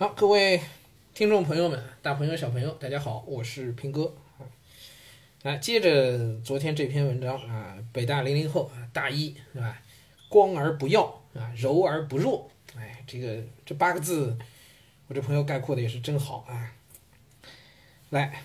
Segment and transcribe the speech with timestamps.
[0.00, 0.60] 好，各位
[1.12, 4.46] 听众朋友们，大朋友小朋友，大家好，我是平哥啊。
[5.42, 9.82] 来，接着昨天这篇文章啊，北大零零后啊，大一是吧？
[10.28, 14.38] 光而不耀啊，柔而不弱，哎，这个这八个字，
[15.08, 16.72] 我这朋友概括的也是真好啊。
[18.10, 18.40] 来，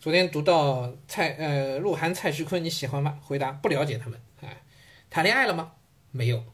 [0.00, 3.20] 昨天读到蔡呃鹿晗、蔡徐坤，你喜欢吗？
[3.22, 4.50] 回答不了解他们啊。
[5.08, 5.74] 谈恋爱了吗？
[6.10, 6.44] 没有。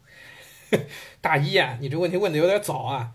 [1.22, 3.14] 大一啊，你这问题问的有点早啊。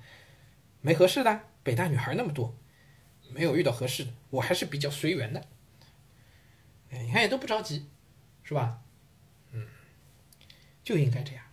[0.83, 2.55] 没合适的，北大女孩那么多，
[3.31, 5.47] 没有遇到合适的，我还是比较随缘的。
[6.91, 7.87] 你看也都不着急，
[8.43, 8.81] 是吧？
[9.53, 9.65] 嗯，
[10.83, 11.45] 就应该这样。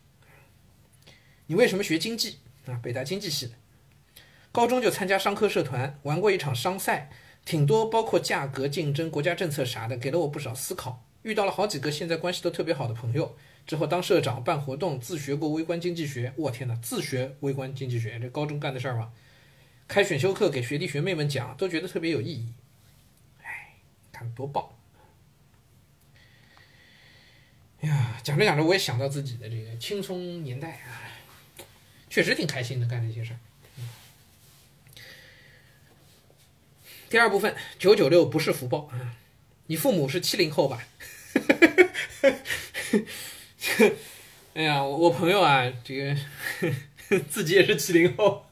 [1.46, 2.78] 你为什么学经济啊？
[2.82, 3.54] 北大经济系的，
[4.50, 7.10] 高中就参加商科社团，玩过一场商赛，
[7.44, 11.06] 挺多，包括价格竞争、国家政策啥的，给了我不少思考。
[11.22, 13.36] 遇到了好几个现在关系都特别好的朋友，
[13.70, 16.32] 之后当社长、办活动，自学过微观经济学。
[16.36, 19.12] 我天哪，自学微观经济学，这高中干的事儿吗？
[19.86, 22.52] 开选修课给学弟学妹们讲，都觉得特别有意义。
[23.44, 23.76] 哎，
[24.10, 24.70] 看多棒！
[27.82, 31.06] 哎呀，讲着讲着，我也想到自己的这个青葱年代啊，
[32.08, 33.38] 确实挺开心的，干这些事儿。
[37.08, 39.14] 第二部分，九九六不是福报啊！
[39.68, 40.82] 你父母是七零后吧？
[44.54, 46.16] 哎呀，我朋友啊，这个
[47.28, 48.46] 自己也是七零后。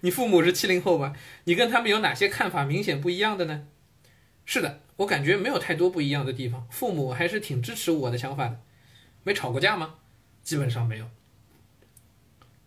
[0.00, 1.14] 你父母是七零后吧？
[1.44, 3.66] 你跟他们有哪些看法明显不一样的呢？
[4.44, 8.60] 是的，我感觉没有太多不一样的地方，父母还是挺支持我的想法的。
[9.24, 9.96] 没吵过架吗？
[10.42, 11.10] 基本上没有。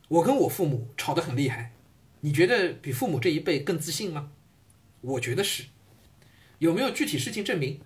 [0.10, 1.72] 我跟我父母吵得很厉害，
[2.22, 4.32] 你觉得比父母这一辈更自信吗？
[5.02, 5.66] 我觉得是。
[6.58, 7.80] 有没有具体事情证明？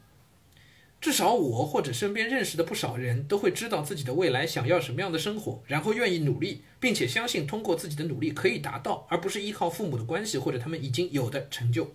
[1.04, 11.94] 至少我或者身边认识的不少人都会知道自己的未来想要什么样的生活，然后愿意努力，并且相信通过自己的努力可以达到，而不是依靠父母的关系或者他们已经有的成就。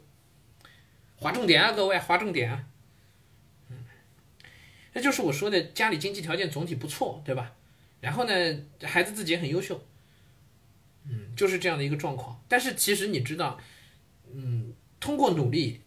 [1.16, 2.66] 划重点啊，各位，划重点啊！
[3.70, 3.78] 嗯，
[4.92, 7.54] 那就是我说的，家里经济条件总体不错，对吧？
[8.02, 8.32] 然后呢，
[8.82, 9.82] 孩子自己也很优秀，
[11.08, 12.44] 嗯，就是这样的一个状况。
[12.46, 13.58] 但是其实你知道，
[14.34, 15.80] 嗯，通过努力。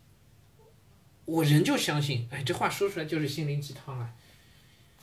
[1.31, 4.13] 我仍旧相信，哎，这话说出来就是心灵鸡汤啊！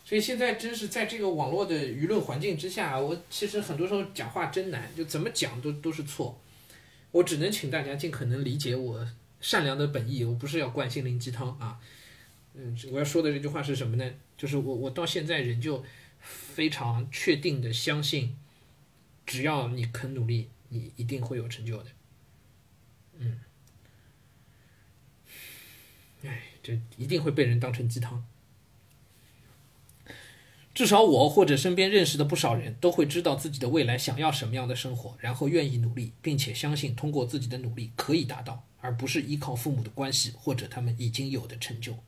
[0.04, 6.38] 所以现在真是在这个网络的舆论环境之下，我其实很多时候讲话真难，就怎么讲都都是错。
[7.12, 9.08] 我只能请大家尽可能理解我
[9.40, 11.80] 善良的本意，我不是要灌心灵鸡汤啊。
[12.52, 14.12] 嗯，我要说的这句话是什么呢？
[14.36, 15.82] 就是我我到现在仍旧
[16.20, 18.36] 非常确定的相信，
[19.24, 21.86] 只要你肯努力，你一定会有成就的。
[23.18, 23.40] 嗯。
[26.24, 28.24] 哎，这一定会被人当成鸡汤。
[30.74, 41.98] 至少我或者身边认识的不少人都会知道自己的未来想要什么样的生活，然后愿意努力，并且相信通过自己的努力可以达到，而不是依靠父母的关系或者他们已经有的成就。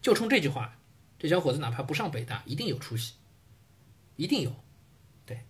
[0.00, 0.78] 就冲这句话，
[1.18, 3.14] 这小伙子哪怕不上北大，一定有出息，
[4.14, 4.54] 一定有。
[5.26, 5.40] 对，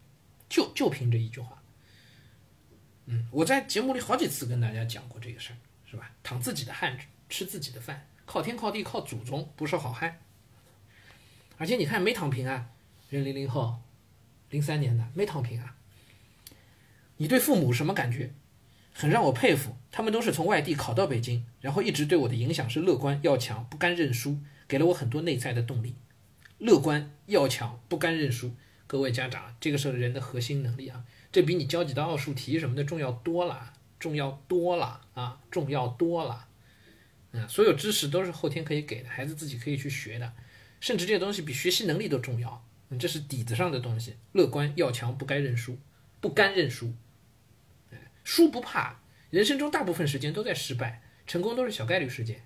[0.48, 1.62] 就就凭这一句话。
[3.04, 5.56] 嗯，我在节目里好几次跟大家讲过这个事儿，
[5.90, 6.10] 是吧？
[6.22, 6.98] 淌自己的汗。
[7.28, 10.20] 吃自己的饭，靠天靠地靠祖宗，不是好汉。
[11.56, 12.66] 而且你看没躺平啊，
[13.10, 13.80] 人零零后，
[14.50, 15.76] 零三年的没躺平啊。
[17.16, 18.32] 你对父母什么感觉？
[18.92, 25.96] 很让我佩服，他们都是从外地考到北京，然后一直对我的影响是乐观要强，不甘认输，给了我很多内在的动力。
[26.58, 28.54] 乐观要强，不甘认输，
[28.86, 36.46] 各位家长，这个是人的核心能力啊，这比你教几道奥数题什么的重要多了，重要多了啊，重要多了。
[37.36, 40.32] 嗯，所有知识都是后天可以给的，孩子自己可以去学的，
[40.78, 42.64] 甚至这些东西比学习能力都重要。
[42.90, 44.14] 嗯，这是底子上的东西。
[44.32, 45.76] 乐观要强，不该认输，
[46.20, 46.94] 不甘认输。
[48.22, 49.00] 输不怕，
[49.30, 52.40] 人生中大部分时间都在失败，成功都是小概率事件。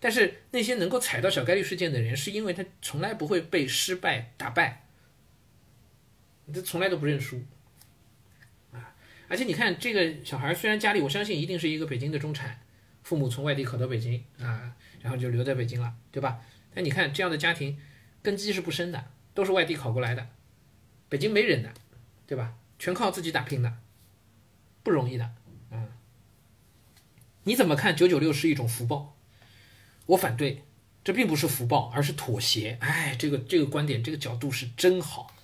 [0.00, 4.84] 但是那些能够踩到小概率事件的人，是因为他从来不会被失败打败，
[6.52, 7.42] 他从来都不认输。
[8.72, 8.94] 啊，
[9.28, 12.60] 而且你看这个小孩，虽然家里我相信一定是一个北京的中产。
[13.08, 16.42] 父母从外地考到北京啊，然后就留在北京了，对吧？
[16.74, 17.80] 那你看这样的家庭
[18.22, 20.28] 根基是不深的，都是外地考过来的，
[21.08, 21.72] 北京没人的，
[22.26, 22.52] 对吧？
[22.78, 23.78] 全靠自己打拼的，
[24.82, 25.30] 不容易的，
[25.70, 25.88] 嗯。
[27.44, 29.16] 你怎么看九九六是一种福报？
[30.04, 30.64] 我反对，
[31.02, 32.76] 这并不是福报，而是妥协。
[32.82, 35.34] 哎，这个这个观点，这个角度是真好。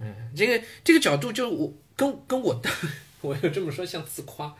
[0.00, 2.60] 嗯，这个这个角度就我跟跟我，
[3.22, 4.54] 我要这么说像自夸。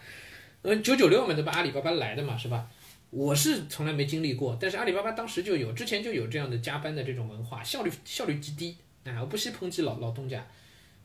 [0.62, 1.52] 嗯，九九六嘛，对吧？
[1.52, 2.70] 阿里巴巴来的嘛，是吧？
[3.10, 8.76] 我是从来没经历过，但是阿里巴巴当时就有，之前就有这样的加班的这种文化，效率效率极低。
[9.04, 10.46] 哎，我不惜抨击老老东家，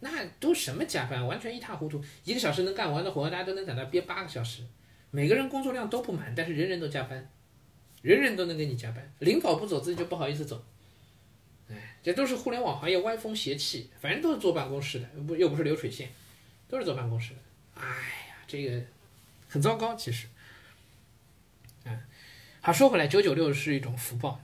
[0.02, 2.04] 那都什么加班，完全一塌糊涂。
[2.26, 4.64] 一个小时能干完的活，大家都能在那憋八个小时。
[5.12, 7.30] 每个人工作量都不满，但是人人都加班，
[8.02, 9.14] 人人都能给你加班。
[9.20, 10.66] 领导不走，自己就不好意思走。
[11.70, 16.10] 哎，这都是互联网行业歪风邪气，反正都是坐办公室的，不又不是流水线，
[16.68, 17.40] 都是坐办公室的。
[17.76, 17.88] 哎
[18.28, 18.82] 呀，这个
[19.54, 20.26] 很糟糕，其实。
[21.86, 21.96] 嗯，
[22.60, 24.42] 好，说回来，九九六是一种福报，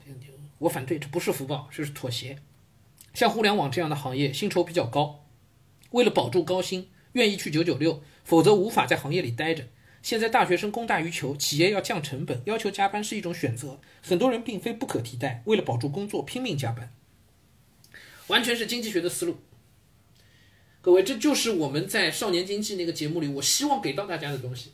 [0.58, 2.38] 我反对，这不是福报，这是妥协。
[3.12, 5.26] 像互联网这样的行业，薪酬比较高。
[5.90, 9.66] 为了保住高薪，愿意去九九六，否则无法在行业里待着。
[10.00, 13.80] 现在大学生供大于求，企业要降成本，要求加班是一种选择。
[14.00, 16.92] 很多人并非不可替代，为了保住工作拼命加班，
[18.28, 19.40] 完全是经济学的思路。
[20.80, 24.70] 各位，这就是我们在少年经济那个节目里，我希望给到大家的东西。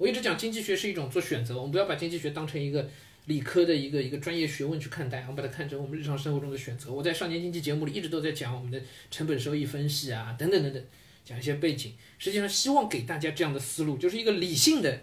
[0.00, 2.88] 我一直讲经济学是一种做选择，我们不要把经济学当成一个。
[3.26, 6.90] 理科的一个一个专业学问去看待，我们把它看成我们日常生活中的选择。
[6.90, 10.82] 我在少年经济节目里一直都在讲我们的成本收益分析啊，等等等等，
[11.24, 11.92] 讲一些背景。
[12.18, 15.02] 实际上，希望给大家这样的思路，就是一个理性的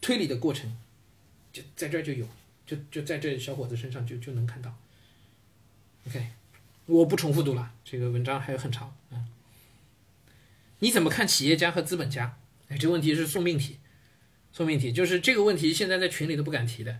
[0.00, 0.74] 推理的过程，
[1.52, 2.26] 就在这儿就有，
[2.64, 4.74] 就就在这小伙子身上就就能看到。
[6.06, 6.26] OK，
[6.86, 9.26] 我不重复读了，这个文章还有很长啊。
[10.78, 12.38] 你怎么看企业家和资本家？
[12.68, 13.78] 哎，这问题是送命题，
[14.58, 16.98] 送命题就是这个问题，现在在群里都不敢提的。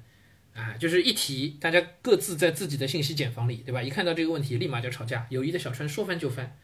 [0.54, 3.82] 啊，就是一提，大家各自在自己的信息茧房里，对吧？
[3.82, 5.26] 一看到这个问题，立马就吵架。
[5.30, 6.56] 友谊的小船说翻就翻，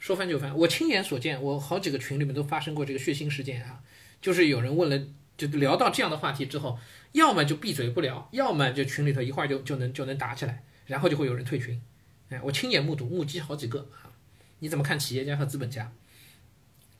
[0.00, 0.56] 说翻就翻。
[0.58, 3.80] 我亲眼所见，我好几个群里面都发生过这个血腥事件啊。
[4.20, 5.06] 就是有人问了，
[5.36, 6.80] 就聊到这样的话题之后，
[7.12, 11.80] 要么就闭嘴不聊，要么就群里头一会儿就就能就能打起来，然后就会有人退群。
[12.30, 14.10] 哎，我亲眼目睹，目击好几个啊。
[14.58, 15.92] 你怎么看企业家和资本家？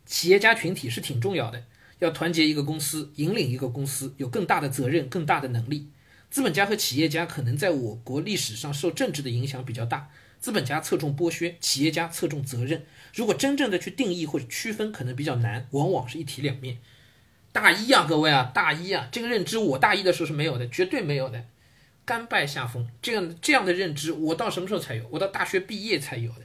[0.07, 1.65] 企业家群体是挺重要的，
[2.01, 5.89] 要团结一个公司，引领一个公司，有更大的责任，更大的能力。
[6.29, 12.85] 资本家和企业家可能在我国历史上受政治的影响比较大，资本家侧重剥削，企业家侧重责任。
[13.15, 16.79] 如果真正的去定义或者区分，可能比较难，往往是一体两面。
[17.53, 21.45] 大一啊，各位啊，大一啊，这个认知我大一的时候是没有的，绝对没有的，
[22.05, 22.89] 甘拜下风。
[23.03, 25.05] 这样这样的认知，我到什么时候才有？
[25.11, 26.43] 我到大学毕业才有的。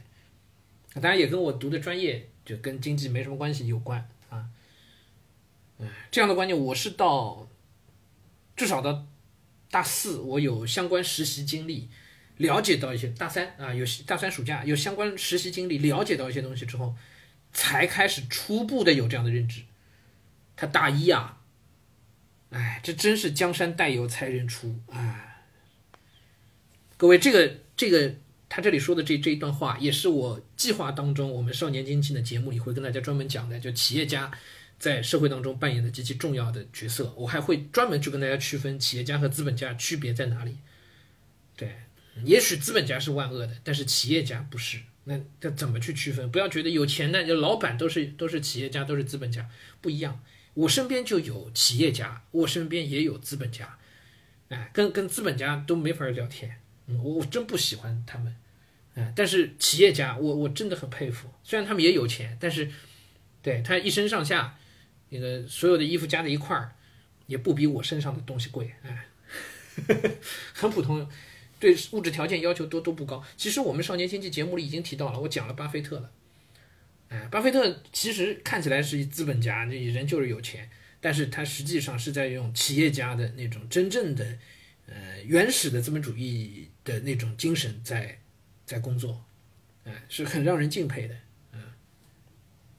[1.00, 4.46] 当然也跟我读的专业就跟经济没什么关系有关啊。
[6.10, 7.48] 这样的观念我是到
[8.56, 9.06] 至少到。
[9.68, 11.88] 大四我有相关实习经历，
[12.36, 16.94] 了解到一些大三啊有大三暑假有相关实习经历，了解到一些东西之后，
[17.52, 19.62] 才开始初步的有这样的认知。
[20.54, 21.40] 他大一啊，
[22.50, 25.42] 哎，这真是江山代有才人出啊！
[26.96, 28.14] 各位，这个这个
[28.48, 34.30] 他这里说的这这一段话，也是我计划当中我们少年经济的节目里会跟大家专门讲的，就企业家。
[34.78, 40.58] 在社会当中扮演的极其重要的角色，我还会专门去跟大家区分企业家和资本家区别在哪里。
[41.56, 41.74] 对，
[42.24, 44.80] 也许资本家是万恶的，但是企业家不是。
[45.04, 46.30] 那要怎么去区分？
[46.30, 49.48] 不要觉得有钱的就老板都是都是企业家，都是资本家，
[49.80, 50.20] 不一样。
[50.52, 53.78] 我身边就有企业家，我身边也有资本家。
[54.48, 58.36] 哎，跟跟资本家都没法聊天，我我真不喜欢他们。
[58.94, 61.30] 哎，但是企业家，我我真的很佩服。
[61.42, 62.70] 虽然他们也有钱，但是
[63.40, 64.58] 对他一生上下。
[65.08, 66.72] 那个所有的衣服加在一块儿，
[67.26, 69.06] 也不比我身上的东西贵，哎，
[70.52, 71.08] 很普通，
[71.60, 73.24] 对物质条件要求都都不高。
[73.36, 76.10] 其实我们少年经济节目里已经提到了，我讲了巴菲特了，
[77.08, 80.68] 哎，巴菲特其实看起来是资本家，那人就是有钱，
[81.00, 84.38] 但是他实际上是在用企业家的那种真正的，
[84.86, 88.18] 呃，原始的资本主义的那种精神在
[88.64, 89.24] 在工作，
[89.84, 91.14] 哎，是很让人敬佩的，
[91.52, 91.60] 嗯。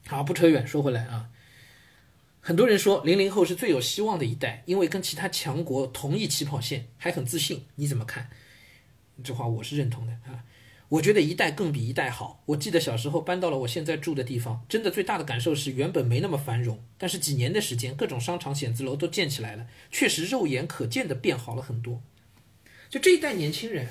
[0.08, 1.30] 好，不扯远，说回来啊。
[2.48, 7.66] 很多人说零零后是最有希望的一代，因为跟其他强国同一起跑线，还很自信。
[7.76, 8.30] 你怎么看？
[9.22, 10.46] 这话我是认同的啊。
[10.88, 12.42] 我觉得一代更比一代好。
[12.46, 22.02] 我记得小时候搬到了我现在住的地方，真的最大的感受是原本没那么繁荣，但是几年的时间，各种商场、写字楼都建起来了，确实肉眼可见的变好了很多。
[22.90, 23.86] 就这一代年轻人，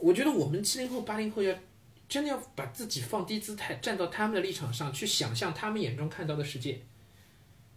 [0.00, 1.54] 我觉得我们七零后、八零后要
[2.08, 6.80] 真的要把自己放低姿态，站到他们的立场上去想象他们眼中看到的世界。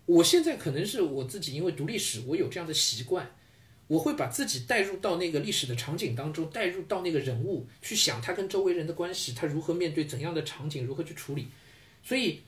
[0.07, 3.29] 我现在可能是我自己，因为读历史，我有这样的习惯，
[3.87, 11.49] 我会把自己带入到那个历史的场景当中，带入到那个人物去想他跟周围人的关系，他如何面对怎样的场景，如何去处理，
[12.01, 12.41] 所以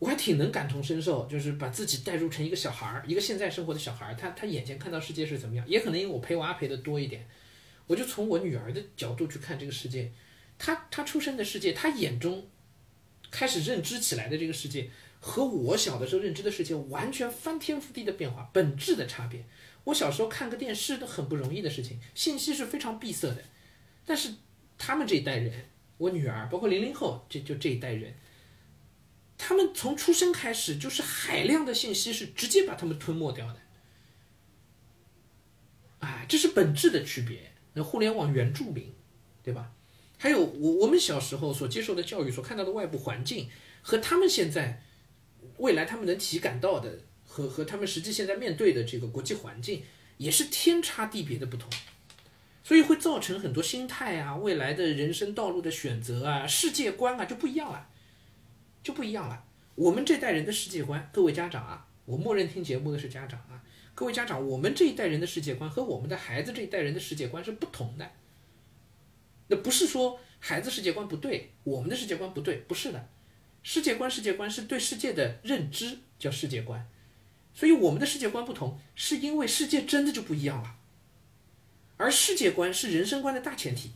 [0.00, 7.24] 我还挺能感同身受，就是把自己带入成一个小孩儿，一个现在生活的小孩儿，他他眼前看到世界是怎么样，也可能因为我陪娃陪的多一点，
[7.86, 10.10] 我就从我女儿的角度去看这个世界，
[10.58, 12.48] 她她出生的世界，她眼中
[13.30, 14.90] 开始认知起来的这个世界。
[15.20, 19.44] 和我小的时候认知的世界完全翻天覆地的变化，本质的差别。
[19.84, 23.42] 我小时候看个电视都很不容易的事情，信息是非常闭塞的。
[24.04, 24.34] 但是
[24.76, 28.14] 他们这一代人，我女儿，包括零零后，这就这一代人，
[29.36, 33.60] 他们从出生开始就是海量的信息是直接把他们吞没掉的。
[36.00, 37.52] 哎，这是本质的区别。
[37.74, 38.92] 那互联网原住民，
[39.42, 39.72] 对吧？
[40.16, 43.48] 还有我我们小时候所接受的教育，所看到的外部环境，
[43.82, 44.82] 和他们现在
[45.58, 49.82] 未来他们能体感到的，和和他们实际现在面对的这个国际环境，
[50.16, 51.70] 也是天差地别的不同。
[52.62, 57.88] 所以会造成很多心态啊，未来的人生道路的选择啊，世界观啊就不一样了，
[58.82, 59.44] 就不一样了。
[59.74, 63.62] 我们这代人的世界观，各位家长啊，我默认听节目的是家长啊。
[63.94, 68.08] 各位家长，我们这一代人的世界观和我们的孩子这一代人的世界观是不同的。
[69.48, 73.08] 那不是说孩子世界观不对，我们的世界观不对，不是的。
[73.70, 76.88] 世界观，世界观是对世界的认知，叫世界观。
[77.52, 80.74] 所以我们的世界观不同，是因为世界真的就不一样了。
[81.98, 83.90] 而世界观是人生观的大前提。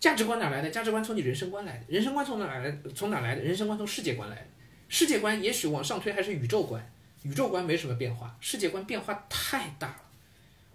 [0.00, 0.70] 价值观哪来的？
[0.70, 1.84] 价值观从你人生观来的。
[1.88, 2.78] 人生观从哪来？
[2.94, 3.42] 从哪来的？
[3.42, 4.46] 人生观从世界观来的。
[4.88, 6.90] 世界观也许往上推还是宇宙观。
[7.24, 10.02] 宇宙观没什么变化，世界观变化太大了。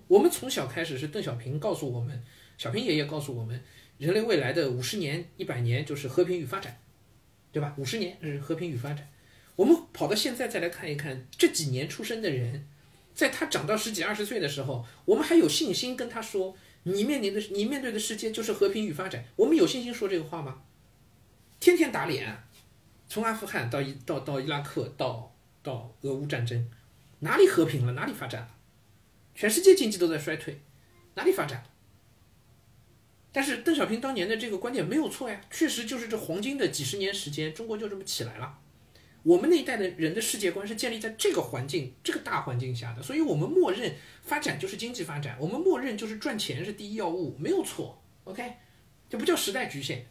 [0.07, 2.23] 我们从小开始是邓小平告诉我们，
[2.59, 3.59] 小平爷爷告诉我们，
[3.97, 6.77] 人类未来的五十年、一百年就是和平与发展，
[7.51, 7.73] 对吧？
[7.77, 9.07] 五十年是和平与发展。
[9.55, 12.67] 我们跑到现在再来看一看这几年出生的人，
[13.13, 19.25] 在他长到十几二十岁的时候，我们还有信心跟他说，你面临的你面对的世界就是和平与发展。
[19.35, 20.61] 我们有信心说这个话吗？
[21.59, 22.43] 天天打脸，
[23.07, 25.29] 从阿富汗到伊到到伊拉克到。
[25.63, 26.71] 到俄乌战争，
[27.19, 27.93] 哪里和平了？
[27.93, 28.49] 哪里发展了？
[29.35, 30.59] 全世界经济都在衰退，
[31.13, 31.63] 哪里发展？
[33.31, 38.57] 但是邓小平当年的这个观点没有错呀，确实就是这黄金的几十年时间，中国就这么起来了。
[39.23, 48.01] 我们那一代的人的世界观是建立在这个环境、这个大环境下的，所以我们默认发展就是经济发展，我们默认就是赚钱是第一要务，没有错。
[48.23, 48.53] OK，
[49.09, 50.05] 这不叫时代局限，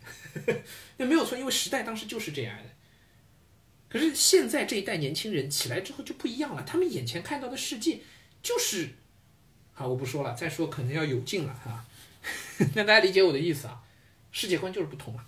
[0.97, 2.65] 那没有错，因为时代当时就是这样的。
[3.89, 7.99] 可是现在这一代年轻人起来之后就不一样了，他们眼前看到的世界
[8.41, 8.91] 就是，
[9.73, 11.85] 好，我不说了，再说可能要有劲了哈。
[12.75, 13.83] 那大家理解我的意思啊？
[14.31, 15.27] 世界观就是不同啊。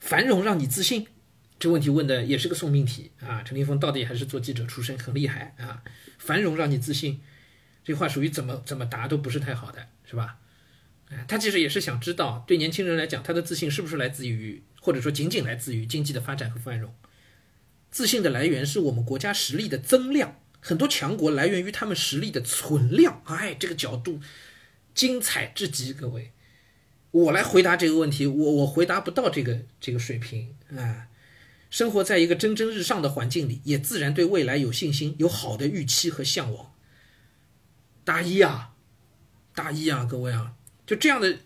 [0.00, 1.06] 繁荣让你自信，
[1.58, 3.42] 这问题问的也是个送命题啊。
[3.42, 5.82] 陈立峰到底还是做记者出身，很厉害啊。
[6.18, 7.20] 繁荣让你自信，
[7.82, 10.38] 这话属于怎么怎么答都不是太好的，是吧？
[11.28, 14.62] 他其实也是想知道，对年轻人来讲，他的自信是不是来自于？
[14.80, 16.94] 或者说，仅仅来自于经济的发展和繁荣。
[17.90, 20.40] 自信的来源是我们国家实力的增量。
[20.66, 23.20] 很多强国来源于他们实力的存量。
[23.26, 24.18] 哎，这个角度
[24.94, 26.32] 精彩至极，各位。
[27.10, 31.08] 我来回答这个问题，我我回答不到这个这个水平啊。
[31.68, 36.72] 生活在一个蒸蒸日上的环境里，也自然对未来有信心，有好的预期和向往。
[38.02, 38.72] 大一啊，
[39.54, 40.54] 大一啊，各位啊，
[40.86, 41.36] 就这样的。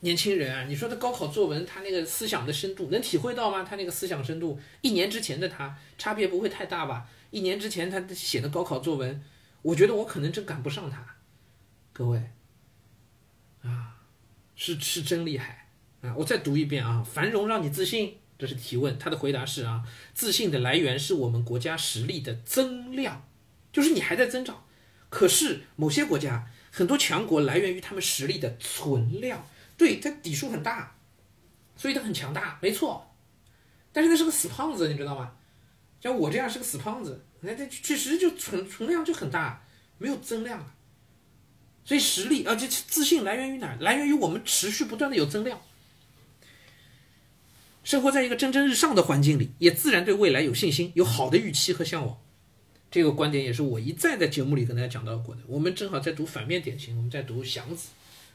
[0.00, 3.62] 年轻人啊，你说他高考作文，他那个思想的深度能体会到吗？
[3.62, 7.08] 他那个思想深度，一年之前的他差别不会太大吧？
[7.34, 9.20] 一年之前他写的高考作文，
[9.62, 11.04] 我觉得我可能真赶不上他。
[11.92, 12.30] 各位，
[13.62, 13.96] 啊，
[14.54, 15.68] 是是真厉害
[16.00, 16.14] 啊！
[16.16, 23.26] 我再读一遍啊，繁荣让你自信，这是提问，他的回答是啊，自信的来源是我们国家实力的增量，
[23.72, 24.64] 就是你还在增长，
[25.08, 29.44] 可是某些国家很多强国来源于他们实力的存量。
[29.76, 30.94] 对他底数很大，
[31.74, 33.12] 所以他很强大，没错。
[33.92, 35.32] 但是那是个死胖子，你知道吗？
[36.04, 39.64] 像我这样是个死胖子，那这确实就存存量就很大，
[39.96, 40.74] 没有增量。
[41.82, 43.74] 所以实力啊，这自信来源于哪？
[43.80, 45.62] 来源于我们持续不断的有增量。
[47.84, 52.18] 生活在一个蒸蒸日上的环境里，也自然对未来有信心，有好的预期和向往。
[52.90, 55.40] 这个观点也是我一再在节目里跟大家讲到过的。
[55.46, 57.88] 我们正好在读反面典型，我们在读祥子，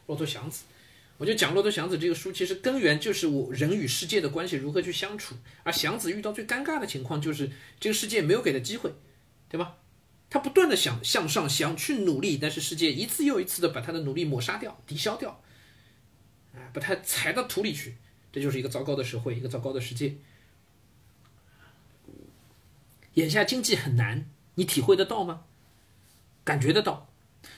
[0.07, 0.63] 骆驼祥子。
[1.19, 5.35] 我就讲《骆驼祥子》这个书，其实根源就是我人与世界的关系如何去相处。
[5.63, 8.93] 而祥子遇到最尴尬的情况就是这个世界没有给他机会，
[9.49, 9.75] 对吧？
[10.29, 15.41] 他不断的想向上，想去努力，但是世界一次又一次的把他的努力抹杀掉、抵消掉，
[16.53, 17.97] 啊，把他踩到土里去。
[18.31, 20.15] 这就是一个糟糕的社会，一个糟糕的世界。
[23.15, 25.43] 眼下经济很难，你体会得到吗？
[26.45, 27.08] 感觉得到。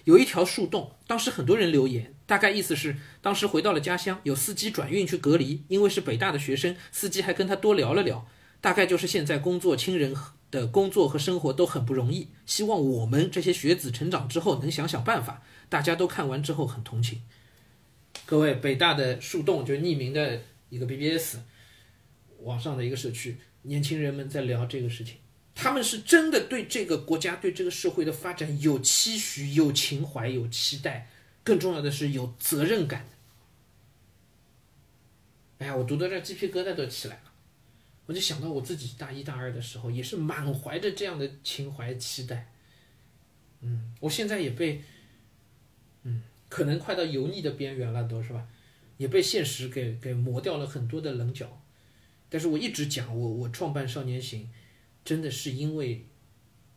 [0.04, 8.28] 有一条树洞，当时很多人留言，大概意思是，当时回到了家乡，有司机转运去隔离，因为是北大的学生，司机还跟他多聊了聊，
[8.60, 10.16] 大概就是现在工作亲人
[10.50, 15.44] 的工作和生活都很不容易，希望我们这些学子成长之后能想想办法。
[15.70, 17.22] 大家都看完之后很同情。
[18.26, 21.38] 各位，北大的树洞就匿名的一个 BBS
[22.42, 25.21] 网上的一个社区，年轻人们在聊这个事情。
[25.62, 31.08] 他们是真的对这个国家、对这个社会的发展有期许、有情怀、有期待，
[31.44, 33.10] 更重要的是有责任感的。
[35.60, 37.32] 哎呀，我读到这鸡皮疙瘩都起来了。
[38.08, 42.52] 我就想到我自己大一大二的时候，也是满怀着这样的情怀期待。
[43.60, 44.82] 嗯，我现在也被，
[46.02, 48.48] 嗯，可能快到油腻的边缘了，都是吧？
[48.98, 51.62] 也被现实给给磨掉了很多的棱角。
[52.32, 54.50] 但是我一直讲，我我创办少年行，
[55.04, 56.06] 真的是因为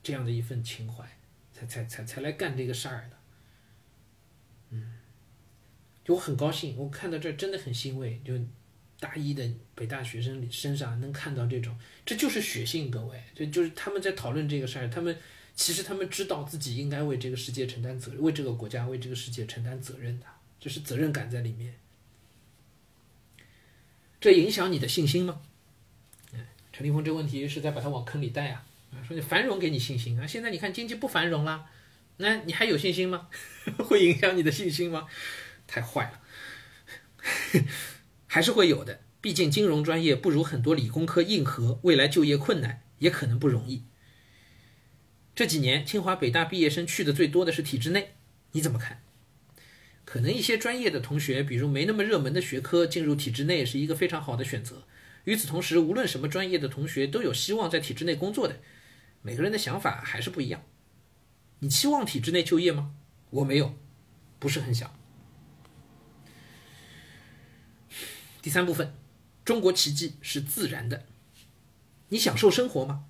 [0.03, 1.05] 这样的一份情怀，
[1.53, 3.17] 才才才才来干这个事儿的。
[4.71, 4.95] 嗯，
[6.05, 8.39] 就我很高兴，我看到这真的很欣慰，就。
[9.01, 11.77] 大一的北大学生身上能看到这种，
[12.07, 14.89] 这就是血性，各位，这就是他们在讨论这个事儿。
[14.89, 15.15] 他们
[15.55, 20.27] 其实他们知道自己应该为这个世界承担责任，为这个国家、为这个世界承担责任的，
[20.59, 21.75] 这是责任感在里面。
[24.21, 25.43] 这影响你的信心吗？
[26.77, 28.65] 陈立峰这个问题是在把他往坑里带啊！
[29.07, 31.67] 说你繁荣给你信心啊，现在你看经济不繁荣了，
[32.17, 33.29] 那你还有信心吗？
[33.79, 35.07] 会影响你的信心吗？
[35.69, 36.21] 太坏了！
[38.27, 43.85] 还是会有的，毕竟金融专业不如很多理工科硬核，未来就业困难，也可能不容易。
[45.37, 48.15] 这几年清华北大毕业生去的最多的是体制内，
[48.51, 49.01] 你怎么看？
[50.05, 54.83] 可能一些专业的同学，比如没那么热门的学科，进入体制内是一个非常好的选择。
[55.25, 58.61] 与此同时，无论什么专业的同学都有希望在体制内工作的。
[59.23, 60.63] 每个人的想法还是不一样。
[61.61, 62.95] 你期望体制内就业吗？
[63.31, 63.79] 我没有，
[64.39, 64.99] 不是很想。
[68.43, 68.95] 第三部分，
[69.45, 71.07] 中国奇迹是自然的。
[72.11, 73.07] 你享受生活吗？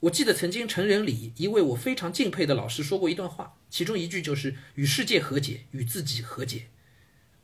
[0.00, 6.68] 我记得曾经成人礼一位我非常敬佩的老师说过一段话，其中一句就是“与世界和解，与自己和解”。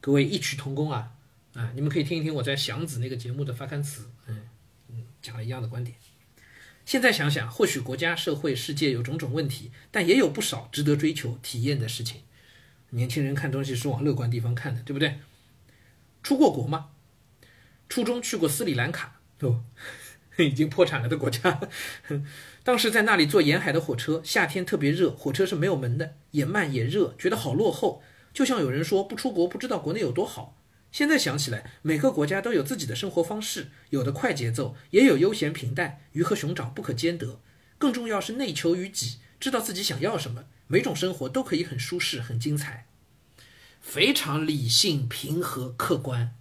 [0.01, 1.15] 各位异曲同工啊
[1.55, 1.71] 啊！
[1.75, 4.49] 你们可以听一听我在祥子那个节目的发刊词，嗯
[4.89, 5.97] 嗯，讲了一样的观点。
[6.85, 12.23] 现在想想，或许国家、社会、世界有种种问题，但也有不少值得追求、体验的事情。
[12.91, 15.21] 年轻人看东西是往乐观地方看的，对不对？
[16.23, 16.91] 出过国吗？
[17.89, 19.65] 初中去过斯里兰卡，哦，
[20.39, 21.61] 已经破产了的国家。
[22.65, 28.03] 当时在那里坐沿海的火车，夏天特别热，火车是没有门的，也慢也热，觉得好落后。
[28.33, 30.57] 就像有人说不出国不知道国内有多好。
[30.93, 37.41] 现在想起来，每个国家都有自己的生活方式，有的快节奏，也有悠闲平淡，鱼和熊掌不可兼得。
[37.79, 42.87] 更重要是内求于己，知道自己想要什么，每种生活都可以很舒适很精彩，
[43.81, 46.37] 非常理性平和客观。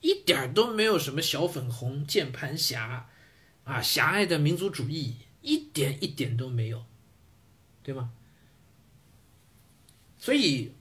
[0.00, 3.10] 一点都没有什么小粉红键盘侠，
[3.64, 6.86] 啊，狭隘的民族主义，一点一点都没有，
[7.82, 8.12] 对吗？
[10.18, 10.72] 所以，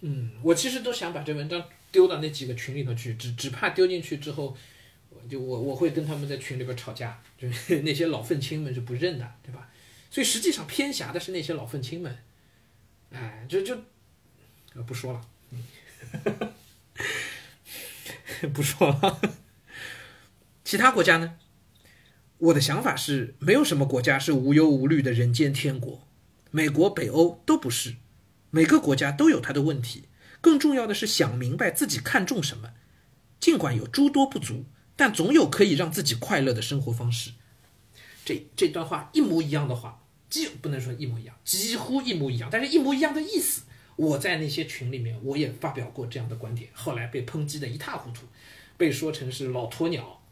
[0.00, 4.56] 嗯，我其实都想把这文章丢到那几个群里头去，只只怕丢进去之后，
[5.28, 9.68] 就我我会跟他们在群里边吵架，就是 那些老愤青们是不认的，对吧？
[10.10, 12.18] 所以实际上偏狭的是那些老愤青们，
[13.12, 13.76] 哎，就就，
[14.86, 15.20] 不说了。
[18.54, 19.20] 不说了，
[20.64, 21.36] 其他国家呢？
[22.38, 26.08] 我的想法是，没有什么国家是无忧无虑的人间天国，
[26.50, 27.96] 美国、北欧都不是。
[28.50, 30.04] 每个国家都有它的问题，
[30.40, 32.72] 更重要的是想明白自己看重什么。
[33.38, 34.64] 尽管有诸多不足，
[34.96, 37.32] 但总有可以让自己快乐的生活方式。
[38.24, 43.62] 这这段话一模一样的话，几不能说一模一样，几乎一模一样，但是一模一样的意思。
[43.96, 48.26] 我在那些群里面，我也发表过这样的观点，后来被抨击的一塌糊涂，
[48.78, 50.22] 被说成是老鸵鸟，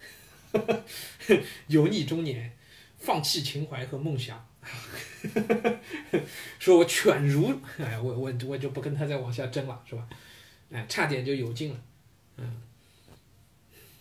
[1.68, 2.56] 油腻中年，
[2.98, 4.47] 放弃情怀和梦想，
[6.58, 10.08] 说我犬儒，哎，我我我就不跟他再往下争了，是吧？
[10.70, 11.80] 哎，差点就有劲了，
[12.36, 12.62] 嗯，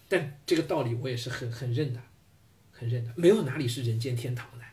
[0.07, 2.01] 但这个道理我也是很很认的，
[2.71, 4.65] 很认的，没有哪里是人间天堂的，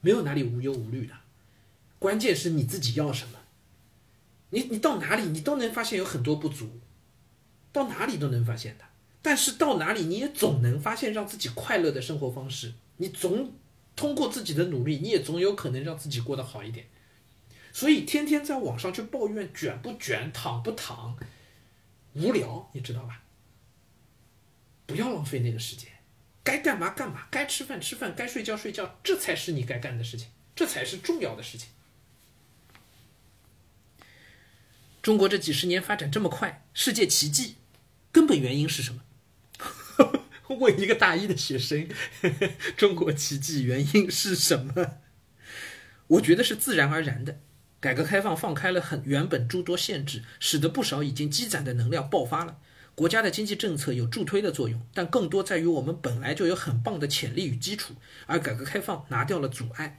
[0.00, 1.14] 没有哪里无忧无虑的，
[1.98, 3.38] 关键是你自己要什么。
[4.52, 6.80] 你你到哪里，你都能发现有很多不足，
[7.72, 8.84] 到哪里都能发现的。
[9.22, 12.72] 但是到哪里，你也总能发现让自己快乐的生活方式。
[12.96, 13.52] 你总
[14.00, 16.86] 通过自己的努力，你也总有可能让自己过得好一点。
[17.70, 21.18] 所以天天在网上去抱怨卷不卷、躺不躺，
[22.14, 23.20] 无聊，你知道吧？
[24.86, 25.90] 不要浪费那个时间，
[26.42, 31.68] 该干嘛干嘛，该吃饭吃饭，该睡觉睡觉，这才是你该干的事情，这才是重要的事情。
[35.02, 37.56] 中国这几十年发展这么快，世界奇迹，
[38.10, 39.02] 根本原因是什么？
[40.58, 41.88] 问一个大一的学生，
[42.76, 44.98] 中国奇迹原因是什么？
[46.08, 47.40] 我觉得是自然而然的。
[47.78, 52.58] 改革开放放开了很原本诸多限制，使得不少已经积攒的能量爆发了。
[52.94, 57.94] 国家的经济政策有助推的作用，但更多在于我们本来就有很棒的潜力与基础，
[58.26, 59.98] 而改革开放拿掉了阻碍。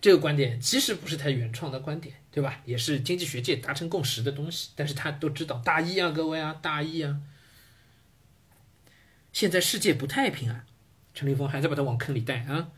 [0.00, 2.60] 这个观点其实不是太原创的观点，对吧？
[2.66, 4.68] 也是经济学界达成共识的东西。
[4.76, 7.18] 但是他都知道大一啊，各位啊，大一啊，
[9.34, 10.64] 现在世界不太平啊，
[11.12, 12.70] 陈立峰还在把他往坑里带啊。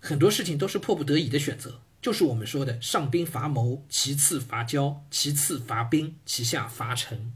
[0.00, 7.32] 很多事情都是迫不得已的选择，就是我们说的上兵伐谋，其次伐交，其次伐兵，其下伐臣。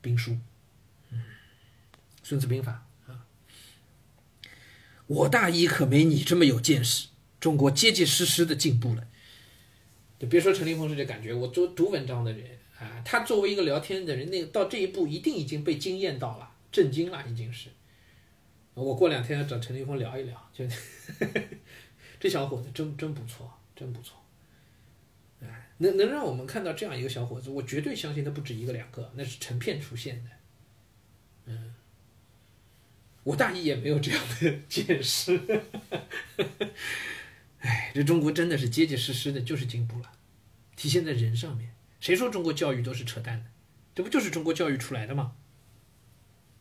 [0.00, 0.38] 兵书，
[1.10, 1.18] 嗯，
[2.22, 3.26] 《孙子兵法》啊。
[5.08, 7.08] 我大一可没你这么有见识，
[7.40, 9.08] 中国结结实实的进步了。
[10.20, 17.68] 就别说陈立峰是这感觉，我做读文章的人啊，他作为一个聊天的人，那到这一步一定已经被惊艳到了，震惊了，已经是。
[18.74, 20.64] 我过两天要找陈立峰聊一聊，就
[22.18, 24.16] 这小伙子真真不错，真不错。
[25.42, 30.30] 哎，能能让我们看到这样一个小伙子，我绝对相信他不止一个两个，那是成片出现的。
[31.46, 31.74] 嗯，
[33.24, 35.38] 我大一也没有这样的 见识。
[37.60, 40.12] 哎，这中国真的是结结实实的，就是进步了，
[40.76, 41.74] 体现在人上面。
[41.98, 43.50] 谁说中国教育都是扯淡的？
[43.94, 45.36] 这不就是中国教育出来的吗？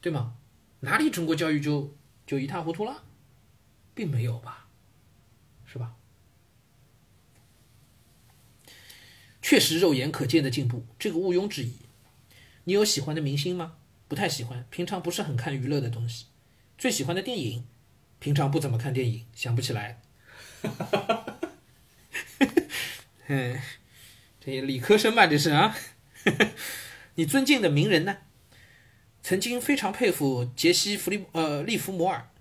[0.01, 0.35] 对吗？
[0.81, 3.03] 哪里中国教育就就一塌糊涂了？
[3.93, 4.67] 并没有吧，
[5.65, 5.95] 是吧？
[9.41, 11.73] 确实肉眼可见的进步，这个毋庸置疑。
[12.63, 13.77] 你有喜欢的明星吗？
[14.07, 16.27] 不太喜欢，平常不是很看娱乐的东西。
[16.77, 17.65] 最喜欢的电影？
[18.19, 20.01] 平常不怎么看电影，想不起来。
[20.61, 21.39] 哈哈哈哈哈！
[23.27, 23.59] 嗯，
[24.39, 25.75] 这理科生吧，这是啊。
[27.15, 28.17] 你尊敬的名人呢？
[29.29, 32.31] 曾经非常佩服杰西·弗利呃利弗摩尔，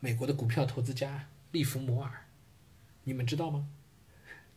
[0.00, 2.26] 美国的股票投资家利弗摩尔，
[3.04, 3.66] 你们知道吗？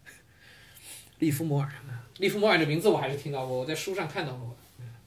[1.19, 1.71] 利弗摩尔，
[2.17, 4.57] 利弗摩尔的名字我还是听到过，我在书上看到过，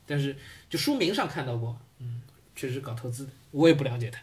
[0.07, 0.35] 但是
[0.71, 2.23] 就书名上看到过，嗯，
[2.57, 4.23] 确实搞投资的，我也不了解他，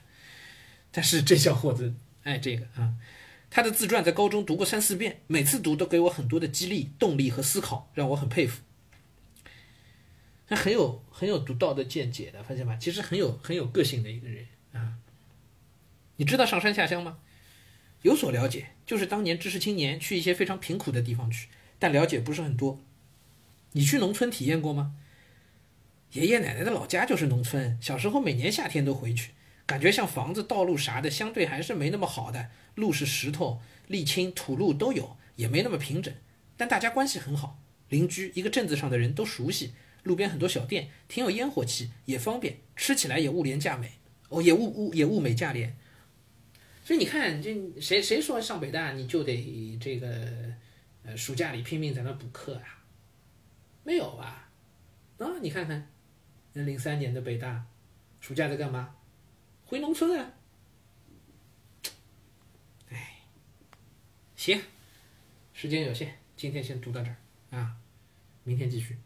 [0.91, 2.95] 但是这小伙子爱这个啊。
[3.51, 8.63] 他的自传在高中读过三四遍，每次读都给我很多的激励、动力和思考，让我很佩服。
[10.49, 12.75] 他很有很有独到的见解的，发现吧？
[12.75, 14.97] 其实很有很有个性的一个人啊。
[16.15, 17.19] 你知道上山下乡吗？
[18.01, 22.79] 有所了解，就是当年知识青年去一些非常贫苦的地方去，但了解不是很多。
[23.73, 24.95] 你去农村体验过吗？
[26.13, 29.33] 爷爷奶奶的老家就是农村，小时候每年夏天都回去。
[29.67, 32.49] 感觉像房子、道路啥的，相对还是没那么好的。
[32.73, 36.11] 路是石头、沥青、土路都有，也没那么平整。
[36.57, 37.59] 但大家关系很好，
[37.89, 39.73] 邻居一个镇子上的人都熟悉。
[40.03, 43.91] 路边很多小店，挺有烟火气，也方便，吃起来也物廉价美。
[44.29, 45.75] 哦，也物物也物美价廉。
[46.83, 50.53] 所以你看，这谁谁说上北大你就得这个
[51.03, 52.83] 呃暑假里拼命在那补课啊？
[53.83, 54.49] 没有吧？
[55.17, 55.89] 啊，你看看，
[56.53, 57.65] 那零三年的北大
[58.21, 58.95] 暑假在干嘛？
[59.65, 60.33] 回农村啊！
[62.89, 63.17] 哎，
[64.35, 64.61] 行，
[65.53, 67.15] 时间有限，今天先读到这儿
[67.51, 67.75] 啊，
[68.43, 68.97] 明天继续。